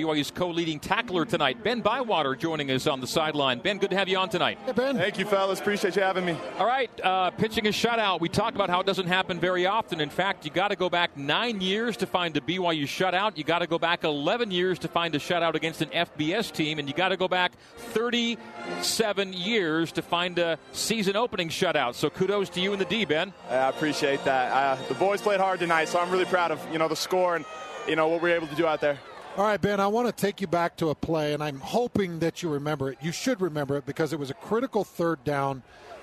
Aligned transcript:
BYU's 0.00 0.30
co-leading 0.30 0.80
tackler 0.80 1.26
tonight. 1.26 1.62
Ben 1.62 1.82
Bywater 1.82 2.34
joining 2.34 2.70
us 2.70 2.86
on 2.86 3.00
the 3.00 3.06
sideline. 3.06 3.58
Ben, 3.58 3.76
good 3.78 3.90
to 3.90 3.96
have 3.96 4.08
you 4.08 4.16
on 4.16 4.30
tonight. 4.30 4.58
Hey, 4.64 4.72
Ben. 4.72 4.96
Thank 4.96 5.18
you, 5.18 5.26
fellas. 5.26 5.60
Appreciate 5.60 5.94
you 5.94 6.02
having 6.02 6.24
me. 6.24 6.36
All 6.58 6.66
right, 6.66 6.90
uh, 7.04 7.30
pitching 7.32 7.66
a 7.66 7.70
shutout. 7.70 8.20
We 8.20 8.30
talked 8.30 8.56
about 8.56 8.70
how 8.70 8.80
it 8.80 8.86
doesn't 8.86 9.06
happen 9.06 9.38
very 9.38 9.66
often. 9.66 10.00
In 10.00 10.08
fact, 10.08 10.44
you 10.46 10.50
got 10.50 10.68
to 10.68 10.76
go 10.76 10.88
back 10.88 11.16
nine 11.16 11.60
years 11.60 11.98
to 11.98 12.06
find 12.06 12.34
a 12.36 12.40
BYU 12.40 12.84
shutout. 12.84 13.36
You 13.36 13.44
got 13.44 13.58
to 13.58 13.66
go 13.66 13.78
back 13.78 14.04
11 14.04 14.50
years 14.50 14.78
to 14.80 14.88
find 14.88 15.14
a 15.14 15.18
shutout 15.18 15.54
against 15.54 15.82
an 15.82 15.90
FBS 15.90 16.50
team, 16.50 16.78
and 16.78 16.88
you 16.88 16.94
got 16.94 17.10
to 17.10 17.18
go 17.18 17.28
back 17.28 17.52
37 17.76 19.32
years 19.34 19.92
to 19.92 20.02
find 20.02 20.38
a 20.38 20.58
season 20.72 21.14
opening 21.16 21.50
shutout. 21.50 21.94
So 21.94 22.08
kudos 22.08 22.48
to 22.50 22.60
you 22.60 22.72
and 22.72 22.80
the 22.80 22.86
D, 22.86 23.04
Ben. 23.04 23.34
I 23.50 23.68
appreciate 23.68 24.24
that. 24.24 24.50
Uh, 24.50 24.82
the 24.88 24.94
boys 24.94 25.20
played 25.20 25.40
hard 25.40 25.60
tonight, 25.60 25.88
so 25.88 26.00
I'm 26.00 26.10
really 26.10 26.24
proud 26.24 26.52
of 26.52 26.60
you 26.72 26.78
know 26.78 26.88
the 26.88 26.96
score 26.96 27.36
and 27.36 27.44
you 27.86 27.96
know 27.96 28.08
what 28.08 28.22
we 28.22 28.32
are 28.32 28.36
able 28.36 28.46
to 28.46 28.54
do 28.54 28.66
out 28.66 28.80
there. 28.80 28.98
All 29.36 29.44
right, 29.46 29.60
Ben, 29.60 29.80
I 29.80 29.86
want 29.86 30.06
to 30.08 30.12
take 30.12 30.40
you 30.40 30.46
back 30.46 30.76
to 30.78 30.90
a 30.90 30.94
play, 30.94 31.32
and 31.32 31.42
I'm 31.42 31.60
hoping 31.60 32.18
that 32.18 32.42
you 32.42 32.50
remember 32.50 32.90
it. 32.90 32.98
You 33.00 33.12
should 33.12 33.40
remember 33.40 33.76
it 33.76 33.86
because 33.86 34.12
it 34.12 34.18
was 34.18 34.28
a 34.30 34.34
critical 34.34 34.84
third 34.84 35.22
down 35.24 35.62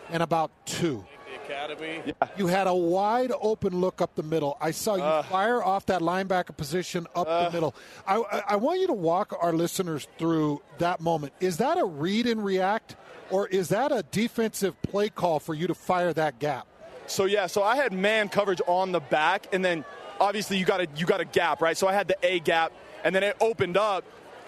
and 0.10 0.24
about 0.24 0.50
two. 0.66 1.06
Academy. 1.46 2.02
Yeah. 2.06 2.14
You 2.38 2.48
had 2.48 2.68
a 2.68 2.74
wide 2.74 3.32
open 3.40 3.80
look 3.80 4.02
up 4.02 4.16
the 4.16 4.24
middle. 4.24 4.58
I 4.60 4.72
saw 4.72 4.96
you 4.96 5.04
Uh. 5.04 5.24
fire 5.24 5.62
off 5.64 5.86
that 5.88 6.02
linebacker 6.02 6.56
position 6.58 7.06
up 7.16 7.28
Uh. 7.28 7.46
the 7.46 7.52
middle. 7.52 7.76
I, 8.08 8.18
I, 8.18 8.44
I 8.50 8.56
want 8.56 8.80
you 8.82 8.88
to 8.88 8.94
walk 8.94 9.38
our 9.40 9.54
listeners 9.54 10.08
through 10.18 10.62
that 10.80 11.00
moment. 11.00 11.34
Is 11.40 11.58
that 11.58 11.78
a 11.78 11.86
read 11.86 12.28
and 12.28 12.44
react, 12.44 12.96
or 13.30 13.48
is 13.48 13.70
that 13.70 13.92
a 13.92 14.04
defensive 14.04 14.82
play 14.82 15.10
call 15.10 15.40
for 15.40 15.54
you 15.54 15.68
to 15.68 15.76
fire 15.76 16.12
that 16.14 16.40
gap? 16.40 16.66
So 17.08 17.26
yeah, 17.26 17.48
so 17.48 17.64
I 17.64 17.76
had 17.76 17.94
man 17.94 18.30
coverage 18.30 18.62
on 18.68 18.92
the 18.92 19.00
back, 19.00 19.48
and 19.54 19.64
then 19.64 19.84
obviously 20.20 20.58
you 20.58 20.66
got 20.66 20.82
a 20.82 20.88
you 20.96 21.06
got 21.06 21.22
a 21.22 21.26
gap, 21.26 21.62
right? 21.62 21.78
So 21.78 21.88
I 21.88 21.94
had 21.94 22.08
the 22.08 22.18
A 22.24 22.40
gap, 22.40 22.72
and 23.04 23.16
then 23.16 23.24
it 23.24 23.36
opened 23.42 23.78
up. 23.78 24.04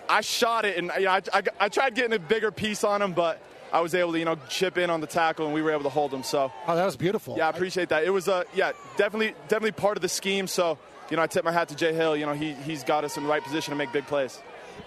I 0.09 0.21
shot 0.21 0.65
it, 0.65 0.77
and 0.77 0.91
you 0.97 1.05
know, 1.05 1.11
I, 1.11 1.21
I, 1.33 1.41
I 1.59 1.69
tried 1.69 1.95
getting 1.95 2.13
a 2.13 2.19
bigger 2.19 2.51
piece 2.51 2.83
on 2.83 3.01
him, 3.01 3.13
but 3.13 3.41
I 3.71 3.79
was 3.81 3.93
able 3.93 4.11
to 4.13 4.19
you 4.19 4.25
know 4.25 4.35
chip 4.49 4.77
in 4.77 4.89
on 4.89 5.01
the 5.01 5.07
tackle, 5.07 5.45
and 5.45 5.53
we 5.53 5.61
were 5.61 5.71
able 5.71 5.83
to 5.83 5.89
hold 5.89 6.13
him. 6.13 6.23
So 6.23 6.51
Oh, 6.67 6.75
that 6.75 6.85
was 6.85 6.97
beautiful. 6.97 7.35
yeah, 7.37 7.47
I 7.47 7.49
appreciate 7.51 7.89
that. 7.89 8.03
It 8.03 8.09
was 8.09 8.27
uh, 8.27 8.43
yeah, 8.53 8.71
definitely 8.97 9.35
definitely 9.47 9.71
part 9.73 9.97
of 9.97 10.01
the 10.01 10.09
scheme. 10.09 10.47
So 10.47 10.77
you 11.09 11.17
know, 11.17 11.23
I 11.23 11.27
tip 11.27 11.45
my 11.45 11.51
hat 11.51 11.69
to 11.69 11.75
Jay 11.75 11.93
Hill. 11.93 12.17
You 12.17 12.25
know, 12.25 12.33
he 12.33 12.53
he's 12.53 12.83
got 12.83 13.03
us 13.03 13.15
in 13.17 13.23
the 13.23 13.29
right 13.29 13.43
position 13.43 13.71
to 13.71 13.77
make 13.77 13.91
big 13.93 14.05
plays. 14.07 14.41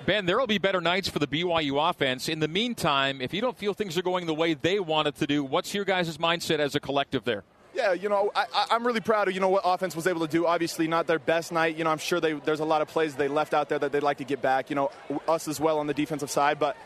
Ben, 0.07 0.25
there 0.27 0.39
will 0.39 0.47
be 0.47 0.59
better 0.59 0.81
nights 0.81 1.09
for 1.09 1.19
the 1.19 1.27
BYU 1.27 1.89
offense. 1.91 2.29
In 2.29 2.41
the 2.41 2.49
meantime, 2.49 3.21
if 3.21 3.33
you 3.35 3.41
don't 3.43 3.57
feel 3.57 3.75
things 3.75 3.97
are 3.99 4.03
going 4.03 4.27
the 4.27 4.35
way 4.35 4.55
they 4.55 4.81
want 4.81 5.07
it 5.07 5.17
to 5.17 5.27
do, 5.27 5.45
what's 5.45 5.75
your 5.75 5.85
guys' 5.85 6.17
mindset 6.19 6.59
as 6.61 6.75
a 6.75 6.81
collective 6.81 7.25
there? 7.25 7.45
Yeah, 7.75 7.95
you 7.95 8.09
know, 8.11 8.31
I, 8.35 8.67
I'm 8.71 8.87
really 8.87 9.01
proud 9.01 9.29
of 9.29 9.35
you 9.35 9.41
know 9.41 9.49
what 9.49 9.63
offense 9.65 9.97
was 9.97 10.07
able 10.07 10.21
to 10.21 10.31
do. 10.31 10.47
Obviously, 10.47 10.89
not 10.89 11.07
their 11.07 11.19
best 11.19 11.53
night. 11.53 11.77
You 11.77 11.85
know, 11.85 11.91
I'm 11.91 11.99
sure 11.99 12.21
they, 12.21 12.35
there's 12.35 12.61
a 12.61 12.65
lot 12.67 12.83
of 12.83 12.89
plays 12.89 13.15
they 13.15 13.29
left 13.29 13.55
out 13.55 13.69
there 13.69 13.79
that 13.79 13.93
they'd 13.93 14.03
like 14.03 14.19
to 14.19 14.25
get 14.25 14.43
back. 14.43 14.69
You 14.69 14.77
know, 14.77 14.91
us 15.27 15.49
as 15.49 15.59
well 15.59 15.79
on 15.79 15.87
the 15.87 15.95
defensive 15.95 16.31
side, 16.31 16.59
but. 16.59 16.77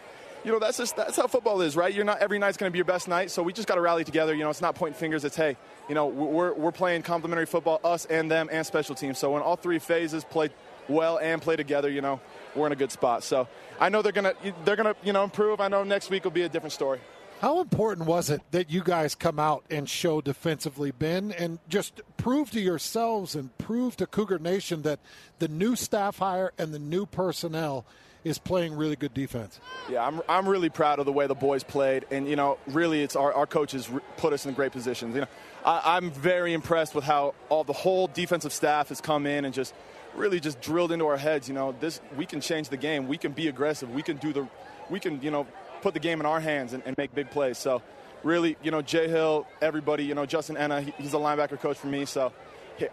You 0.45 0.53
know 0.53 0.61
that's 0.61 0.77
just 0.79 0.95
that's 0.95 1.17
how 1.17 1.27
football 1.27 1.61
is, 1.61 1.75
right? 1.75 1.93
You're 1.93 2.05
not 2.05 2.19
every 2.19 2.39
night's 2.39 2.57
going 2.57 2.71
to 2.71 2.73
be 2.73 2.79
your 2.79 2.85
best 2.85 3.09
night, 3.09 3.33
so 3.33 3.43
we 3.43 3.53
just 3.53 3.67
got 3.67 3.75
to 3.75 3.81
rally 3.81 4.05
together. 4.05 4.33
You 4.33 4.45
know, 4.45 4.51
it's 4.51 4.61
not 4.61 4.77
pointing 4.77 4.97
fingers. 4.97 5.25
It's 5.25 5.35
hey, 5.35 5.57
you 5.89 5.97
know, 5.97 6.07
we're 6.07 6.53
we're 6.53 6.71
playing 6.71 7.03
complementary 7.03 7.47
football, 7.47 7.81
us 7.83 8.05
and 8.05 8.31
them, 8.31 8.49
and 8.53 8.65
special 8.65 8.95
teams. 8.95 9.19
So 9.19 9.33
when 9.33 9.43
all 9.43 9.57
three 9.57 9.81
phases 9.81 10.23
play 10.23 10.51
well 10.89 11.19
and 11.19 11.43
play 11.43 11.57
together, 11.57 11.91
you 11.91 12.01
know, 12.01 12.21
we're 12.55 12.67
in 12.67 12.73
a 12.73 12.77
good 12.77 12.93
spot. 12.93 13.25
So 13.25 13.49
I 13.81 13.89
know 13.89 14.03
they're 14.03 14.13
gonna 14.13 14.35
they're 14.65 14.77
gonna 14.77 14.95
you 15.03 15.13
know 15.13 15.25
improve. 15.25 15.61
I 15.61 15.67
know 15.67 15.83
next 15.83 16.11
week 16.11 16.23
will 16.23 16.31
be 16.31 16.43
a 16.43 16.49
different 16.49 16.75
story. 16.75 17.01
How 17.41 17.61
important 17.61 18.07
was 18.07 18.31
it 18.31 18.41
that 18.53 18.71
you 18.71 18.83
guys 18.83 19.15
come 19.15 19.39
out 19.39 19.65
and 19.71 19.89
show 19.89 20.23
defensively, 20.23 20.91
Ben, 20.91 21.33
and 21.33 21.59
just 21.69 22.01
prove 22.17 22.51
to 22.53 22.61
yourselves 22.61 23.35
and 23.35 23.57
prove 23.59 23.97
to 23.97 24.07
Cougar 24.07 24.39
Nation 24.39 24.83
that 24.83 25.01
the 25.39 25.49
new 25.49 25.77
staff 25.77 26.19
hire 26.19 26.53
and 26.57 26.73
the 26.73 26.79
new 26.79 27.05
personnel 27.05 27.85
is 28.25 28.39
playing 28.39 28.75
really 28.75 28.97
good 28.97 29.13
defense? 29.13 29.61
Yeah, 29.89 30.05
I'm, 30.05 30.23
I'm 30.29 30.49
really 30.49 30.71
proud 30.71 30.99
of 30.99 31.05
the 31.05 31.13
way 31.13 31.27
the 31.27 31.35
boys 31.35 31.63
played, 31.63 32.07
and 32.11 32.27
you 32.27 32.37
know, 32.37 32.59
really, 32.69 33.03
it's 33.03 33.15
our, 33.15 33.33
our 33.33 33.47
coaches 33.47 33.89
put 34.17 34.33
us 34.33 34.47
in 34.47 34.55
great 34.55 34.73
positions. 34.73 35.15
You 35.15 35.21
know, 35.21 35.27
I, 35.65 35.97
I'm 35.97 36.11
very 36.11 36.55
impressed 36.55 36.95
with 36.95 37.05
how 37.05 37.35
all 37.51 37.65
the 37.65 37.75
whole 37.75 38.09
defensive 38.09 38.53
staff 38.53 38.89
has 38.89 39.01
come 39.01 39.27
in 39.27 39.45
and 39.45 39.55
just 39.55 39.75
really 40.17 40.41
just 40.41 40.61
drilled 40.63 40.91
into 40.91 41.07
our 41.07 41.19
heads. 41.19 41.49
You 41.49 41.55
know, 41.55 41.77
this 41.79 42.01
we 42.17 42.25
can 42.25 42.41
change 42.41 42.71
the 42.71 42.77
game. 42.79 43.07
We 43.07 43.19
can 43.19 43.33
be 43.33 43.47
aggressive. 43.49 43.95
We 43.95 44.03
can 44.03 44.17
do 44.17 44.33
the, 44.33 44.49
we 44.91 44.99
can 44.99 45.23
you 45.23 45.31
know, 45.31 45.47
put 45.83 45.95
the 45.95 46.01
game 46.01 46.21
in 46.21 46.27
our 46.27 46.41
hands 46.41 46.73
and, 46.73 46.83
and 46.87 46.97
make 46.97 47.15
big 47.15 47.31
plays. 47.31 47.59
So, 47.59 47.83
really, 48.23 48.57
you 48.63 48.71
know, 48.71 48.83
Jay 48.83 49.09
Hill, 49.09 49.47
everybody, 49.61 50.05
you 50.05 50.15
know, 50.15 50.27
Justin 50.27 50.57
Ena, 50.57 50.81
he, 50.81 50.93
he's 50.99 51.15
a 51.15 51.19
linebacker 51.19 51.61
coach 51.61 51.77
for 51.79 51.87
me. 51.87 52.05
So, 52.05 52.33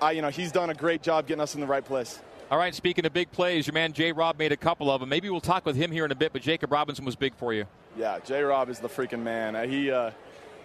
I, 0.01 0.11
you 0.11 0.21
know, 0.21 0.29
he's 0.29 0.51
done 0.51 0.69
a 0.69 0.73
great 0.73 1.01
job 1.01 1.27
getting 1.27 1.41
us 1.41 1.55
in 1.55 1.61
the 1.61 1.67
right 1.67 1.83
place. 1.83 2.19
All 2.51 2.57
right, 2.57 2.75
speaking 2.75 3.05
of 3.05 3.13
big 3.13 3.31
plays, 3.31 3.65
your 3.65 3.73
man 3.73 3.93
Jay 3.93 4.11
Rob 4.11 4.37
made 4.37 4.51
a 4.51 4.57
couple 4.57 4.91
of 4.91 4.99
them. 4.99 5.09
Maybe 5.09 5.29
we'll 5.29 5.41
talk 5.41 5.65
with 5.65 5.75
him 5.75 5.91
here 5.91 6.05
in 6.05 6.11
a 6.11 6.15
bit, 6.15 6.33
but 6.33 6.41
Jacob 6.41 6.71
Robinson 6.71 7.03
was 7.03 7.15
big 7.15 7.33
for 7.35 7.53
you. 7.53 7.65
Yeah, 7.97 8.19
J. 8.25 8.41
Rob 8.41 8.69
is 8.69 8.79
the 8.79 8.89
freaking 8.89 9.21
man. 9.23 9.55
Uh, 9.55 9.65
He 9.65 9.89
uh, 9.89 10.11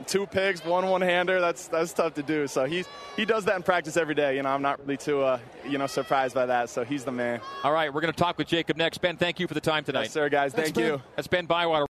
two 0.06 0.26
picks, 0.26 0.64
one 0.64 0.88
one 0.88 1.00
hander. 1.00 1.40
That's 1.40 1.68
that's 1.68 1.92
tough 1.92 2.14
to 2.14 2.22
do. 2.22 2.46
So 2.46 2.64
he's 2.64 2.86
he 3.16 3.24
does 3.24 3.44
that 3.46 3.56
in 3.56 3.62
practice 3.62 3.96
every 3.96 4.14
day. 4.14 4.36
You 4.36 4.42
know, 4.42 4.50
I'm 4.50 4.62
not 4.62 4.80
really 4.80 4.96
too 4.96 5.22
uh, 5.22 5.38
you 5.66 5.78
know 5.78 5.86
surprised 5.86 6.34
by 6.34 6.46
that. 6.46 6.70
So 6.70 6.84
he's 6.84 7.04
the 7.04 7.12
man. 7.12 7.40
All 7.64 7.72
right, 7.72 7.92
we're 7.92 8.00
going 8.00 8.12
to 8.12 8.18
talk 8.18 8.38
with 8.38 8.48
Jacob 8.48 8.76
next. 8.76 8.98
Ben, 8.98 9.16
thank 9.16 9.40
you 9.40 9.46
for 9.48 9.54
the 9.54 9.60
time 9.60 9.84
tonight. 9.84 10.04
Yes, 10.04 10.12
sir, 10.12 10.28
guys. 10.28 10.52
Thanks, 10.52 10.70
Thank 10.70 10.86
you. 10.86 11.02
That's 11.16 11.28
Ben 11.28 11.46
Bywater. 11.46 11.86